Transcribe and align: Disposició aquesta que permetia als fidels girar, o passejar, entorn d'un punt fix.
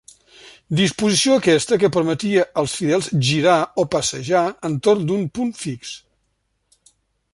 Disposició 0.77 1.35
aquesta 1.41 1.77
que 1.83 1.89
permetia 1.97 2.47
als 2.61 2.73
fidels 2.79 3.11
girar, 3.29 3.59
o 3.83 3.87
passejar, 3.97 4.43
entorn 4.71 5.05
d'un 5.11 5.29
punt 5.37 5.57
fix. 5.63 5.93